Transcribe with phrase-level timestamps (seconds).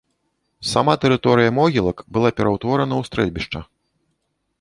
[0.69, 3.59] Сама тэрыторыя могілак была пераўтворана ў стрэльбішча.